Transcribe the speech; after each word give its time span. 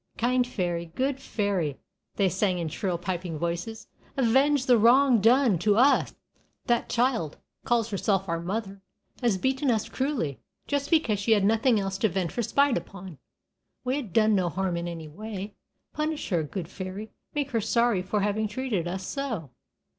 "Kind 0.17 0.47
fairy! 0.47 0.87
good 0.95 1.19
fairy!" 1.19 1.77
they 2.15 2.27
said, 2.27 2.57
in 2.57 2.69
shrill 2.69 2.97
piping 2.97 3.37
voices, 3.37 3.85
"avenge 4.17 4.65
the 4.65 4.79
wrong 4.79 5.19
done 5.21 5.59
to 5.59 5.77
us. 5.77 6.15
That 6.65 6.89
child, 6.89 7.35
who 7.61 7.67
calls 7.67 7.91
herself 7.91 8.27
our 8.27 8.39
mother, 8.39 8.81
has 9.21 9.37
beaten 9.37 9.69
us 9.69 9.87
cruelly, 9.87 10.39
just 10.65 10.89
because 10.89 11.19
she 11.19 11.33
had 11.33 11.45
nothing 11.45 11.79
else 11.79 11.99
to 11.99 12.09
vent 12.09 12.31
her 12.31 12.41
spite 12.41 12.79
upon; 12.79 13.19
we 13.83 13.95
had 13.95 14.11
done 14.11 14.33
no 14.33 14.49
harm 14.49 14.75
in 14.75 14.87
any 14.87 15.07
way. 15.07 15.53
Punish 15.93 16.29
her, 16.29 16.41
good 16.41 16.67
fairy; 16.67 17.11
make 17.35 17.51
her 17.51 17.61
sorry 17.61 18.01
for 18.01 18.21
having 18.21 18.47
treated 18.47 18.87
us 18.87 19.05
so." 19.05 19.51